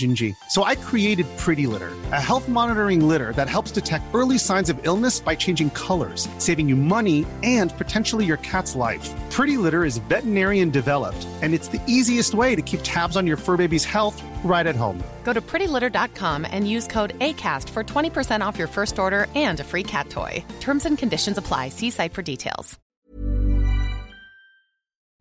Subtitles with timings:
[0.00, 0.34] Gingy.
[0.48, 4.80] So I created Pretty Litter, a health monitoring litter that helps detect early signs of
[4.84, 9.08] illness by changing colors, saving you money and potentially your cat's life.
[9.30, 13.36] Pretty Litter is veterinarian developed, and it's the easiest way to keep tabs on your
[13.36, 15.00] fur baby's health right at home.
[15.22, 19.64] Go to prettylitter.com and use code ACAST for 20% off your first order and a
[19.64, 20.44] free cat toy.
[20.60, 21.68] Terms and conditions apply.
[21.68, 22.78] See site for details.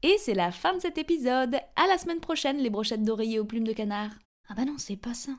[0.02, 1.60] Et c'est la fin de cet épisode.
[1.76, 4.12] À la semaine prochaine, les brochettes d'oreiller aux plumes de canard.
[4.50, 5.32] Ah bah non, c'est pas ça.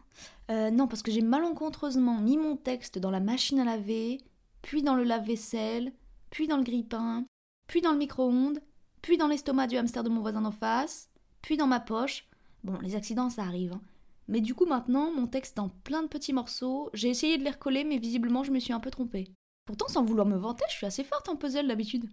[0.50, 4.20] Euh, non, parce que j'ai malencontreusement mis mon texte dans la machine à laver,
[4.62, 5.92] puis dans le lave-vaisselle,
[6.30, 7.24] puis dans le grille-pain,
[7.66, 8.60] puis dans le micro-ondes,
[9.02, 11.10] puis dans l'estomac du hamster de mon voisin d'en face,
[11.42, 12.28] puis dans ma poche.
[12.62, 13.72] Bon, les accidents, ça arrive.
[13.72, 13.80] hein.
[14.28, 16.88] Mais du coup, maintenant, mon texte est en plein de petits morceaux.
[16.94, 19.26] J'ai essayé de les recoller, mais visiblement, je me suis un peu trompée.
[19.66, 22.08] Pourtant, sans vouloir me vanter, je suis assez forte en puzzle d'habitude.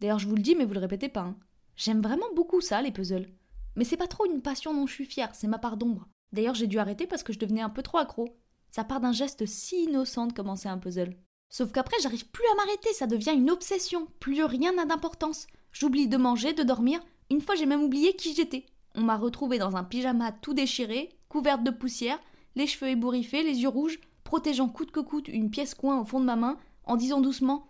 [0.00, 1.22] D'ailleurs, je vous le dis, mais vous le répétez pas.
[1.22, 1.36] hein.
[1.76, 3.28] J'aime vraiment beaucoup ça, les puzzles.
[3.76, 6.08] Mais c'est pas trop une passion dont je suis fière, c'est ma part d'ombre.
[6.32, 8.36] D'ailleurs, j'ai dû arrêter parce que je devenais un peu trop accro.
[8.70, 11.16] Ça part d'un geste si innocent de commencer un puzzle.
[11.48, 14.06] Sauf qu'après, j'arrive plus à m'arrêter, ça devient une obsession.
[14.20, 15.46] Plus rien n'a d'importance.
[15.72, 17.00] J'oublie de manger, de dormir.
[17.30, 18.66] Une fois, j'ai même oublié qui j'étais.
[18.94, 22.18] On m'a retrouvée dans un pyjama tout déchiré, couverte de poussière,
[22.56, 26.20] les cheveux ébouriffés, les yeux rouges, protégeant coûte que coûte une pièce coin au fond
[26.20, 27.68] de ma main, en disant doucement.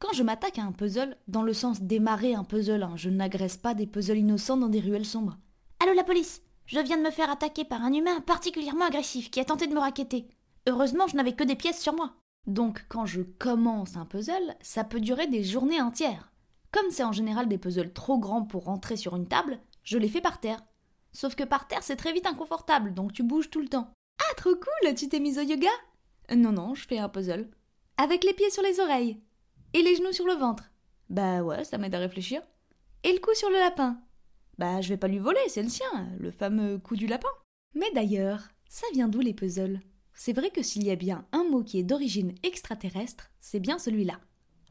[0.00, 3.58] Quand je m'attaque à un puzzle, dans le sens démarrer un puzzle, hein, je n'agresse
[3.58, 5.36] pas des puzzles innocents dans des ruelles sombres.
[5.78, 9.40] Allô la police Je viens de me faire attaquer par un humain particulièrement agressif qui
[9.40, 10.26] a tenté de me raqueter.
[10.66, 12.14] Heureusement, je n'avais que des pièces sur moi.
[12.46, 16.32] Donc, quand je commence un puzzle, ça peut durer des journées entières.
[16.72, 20.08] Comme c'est en général des puzzles trop grands pour rentrer sur une table, je les
[20.08, 20.62] fais par terre.
[21.12, 23.92] Sauf que par terre, c'est très vite inconfortable, donc tu bouges tout le temps.
[24.18, 25.68] Ah, trop cool Tu t'es mise au yoga?
[26.30, 27.50] Euh, Non, non, je fais un puzzle.
[27.98, 29.20] Avec les pieds sur les oreilles.
[29.72, 30.64] Et les genoux sur le ventre.
[31.08, 32.42] Bah ouais, ça m'aide à réfléchir.
[33.04, 34.00] Et le cou sur le lapin.
[34.58, 35.86] Bah je vais pas lui voler, c'est le sien,
[36.18, 37.28] le fameux coup du lapin.
[37.74, 39.80] Mais d'ailleurs, ça vient d'où les puzzles?
[40.12, 43.78] C'est vrai que s'il y a bien un mot qui est d'origine extraterrestre, c'est bien
[43.78, 44.18] celui-là.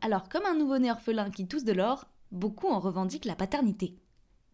[0.02, 3.98] Alors comme un nouveau-né orphelin qui tousse de l'or, beaucoup en revendiquent la paternité.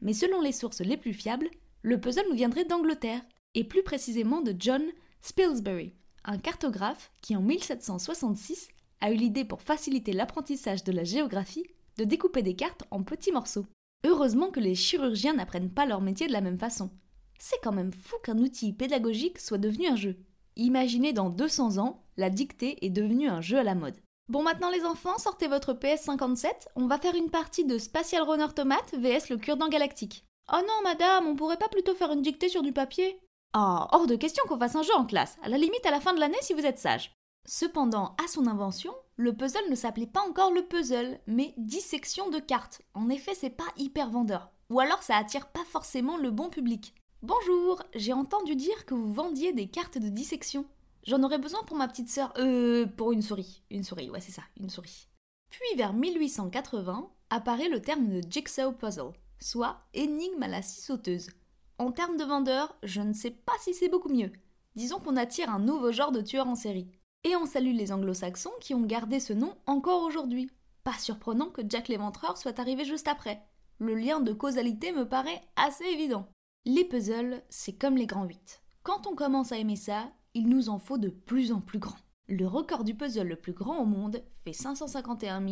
[0.01, 1.49] Mais selon les sources les plus fiables,
[1.81, 3.21] le puzzle nous viendrait d'Angleterre,
[3.55, 4.83] et plus précisément de John
[5.21, 8.69] Spilsbury, un cartographe qui en 1766
[9.05, 11.67] a eu l'idée pour faciliter l'apprentissage de la géographie
[11.97, 13.67] de découper des cartes en petits morceaux.
[14.03, 16.89] Heureusement que les chirurgiens n'apprennent pas leur métier de la même façon.
[17.39, 20.17] C'est quand même fou qu'un outil pédagogique soit devenu un jeu.
[20.55, 23.95] Imaginez dans 200 ans, la dictée est devenue un jeu à la mode.
[24.27, 28.47] Bon maintenant les enfants, sortez votre PS57, on va faire une partie de Spatial Runner
[28.55, 30.25] Tomate vs le cure-dent galactique.
[30.51, 33.19] Oh non madame, on pourrait pas plutôt faire une dictée sur du papier?
[33.53, 36.01] Ah, hors de question qu'on fasse un jeu en classe, à la limite à la
[36.01, 37.11] fin de l'année si vous êtes sage.
[37.45, 42.39] Cependant, à son invention, le puzzle ne s'appelait pas encore le puzzle, mais dissection de
[42.39, 42.81] cartes.
[42.95, 44.51] En effet, c'est pas hyper vendeur.
[44.71, 46.95] Ou alors ça attire pas forcément le bon public.
[47.21, 50.65] Bonjour, j'ai entendu dire que vous vendiez des cartes de dissection.
[51.03, 52.33] J'en aurais besoin pour ma petite sœur.
[52.39, 53.61] Euh, pour une souris.
[53.69, 55.07] Une souris, ouais, c'est ça, une souris.
[55.51, 61.29] Puis vers 1880 apparaît le terme de jigsaw puzzle, soit énigme à la scie sauteuse.
[61.77, 64.31] En termes de vendeur, je ne sais pas si c'est beaucoup mieux.
[64.75, 66.89] Disons qu'on attire un nouveau genre de tueur en série.
[67.25, 70.51] Et on salue les anglo-saxons qui ont gardé ce nom encore aujourd'hui.
[70.83, 73.41] Pas surprenant que Jack l'éventreur soit arrivé juste après.
[73.79, 76.29] Le lien de causalité me paraît assez évident.
[76.65, 78.61] Les puzzles, c'est comme les grands 8.
[78.83, 81.97] Quand on commence à aimer ça, il nous en faut de plus en plus grand.
[82.27, 85.43] Le record du puzzle le plus grand au monde fait 551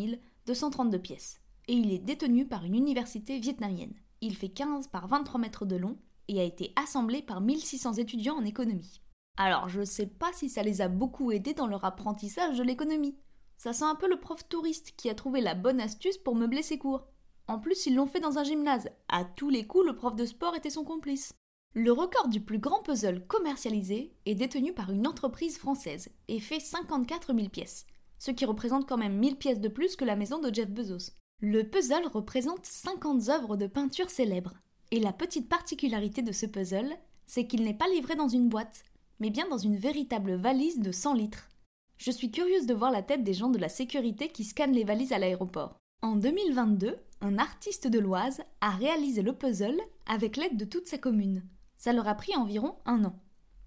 [0.45, 1.41] 232 pièces.
[1.67, 3.95] Et il est détenu par une université vietnamienne.
[4.21, 5.97] Il fait 15 par 23 mètres de long
[6.27, 9.01] et a été assemblé par 1600 étudiants en économie.
[9.37, 13.17] Alors, je sais pas si ça les a beaucoup aidés dans leur apprentissage de l'économie.
[13.57, 16.61] Ça sent un peu le prof touriste qui a trouvé la bonne astuce pour meubler
[16.61, 17.07] ses cours.
[17.47, 18.89] En plus, ils l'ont fait dans un gymnase.
[19.09, 21.33] À tous les coups, le prof de sport était son complice.
[21.73, 26.59] Le record du plus grand puzzle commercialisé est détenu par une entreprise française et fait
[26.59, 27.87] 54 000 pièces,
[28.19, 31.11] ce qui représente quand même 1000 pièces de plus que la maison de Jeff Bezos.
[31.39, 34.53] Le puzzle représente 50 œuvres de peinture célèbres.
[34.91, 36.95] Et la petite particularité de ce puzzle,
[37.25, 38.83] c'est qu'il n'est pas livré dans une boîte,
[39.19, 41.49] mais bien dans une véritable valise de 100 litres.
[41.97, 44.83] Je suis curieuse de voir la tête des gens de la sécurité qui scannent les
[44.83, 45.77] valises à l'aéroport.
[46.01, 50.97] En 2022, un artiste de l'Oise a réalisé le puzzle avec l'aide de toute sa
[50.97, 51.43] commune.
[51.77, 53.15] Ça leur a pris environ un an.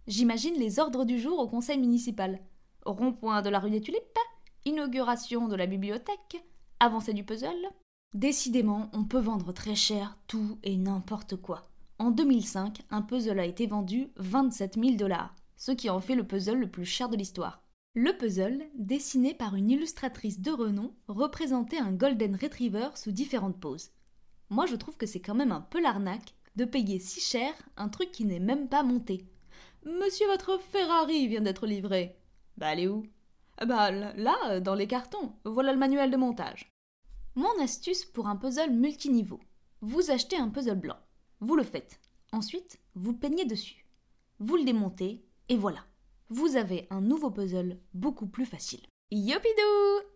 [0.07, 2.41] J'imagine les ordres du jour au conseil municipal.
[2.85, 4.19] Rond-point de la rue des Tulipes,
[4.67, 6.45] inauguration de la bibliothèque,
[6.79, 7.71] avancée du puzzle.
[8.15, 11.69] Décidément, on peut vendre très cher tout et n'importe quoi.
[11.99, 16.27] En 2005, un puzzle a été vendu 27 000 dollars, ce qui en fait le
[16.27, 17.63] puzzle le plus cher de l'histoire.
[17.95, 23.93] Le puzzle, dessiné par une illustratrice de renom, représentait un Golden Retriever sous différentes poses.
[24.51, 27.89] Moi je trouve que c'est quand même un peu l'arnaque de payer si cher un
[27.89, 29.27] truc qui n'est même pas monté.
[29.87, 32.19] Monsieur, votre Ferrari vient d'être livré.
[32.59, 33.05] Bah, elle est où?
[33.67, 35.33] Bah, là, dans les cartons.
[35.45, 36.71] Voilà le manuel de montage.
[37.35, 39.41] Mon astuce pour un puzzle multiniveau.
[39.81, 40.99] Vous achetez un puzzle blanc.
[41.41, 42.01] Vous le faites.
[42.33, 43.87] Ensuite, vous peignez dessus.
[44.39, 45.85] Vous le démontez, et voilà.
[46.29, 48.81] vous avez un nouveau puzzle beaucoup plus facile.
[49.11, 50.16] Yopidou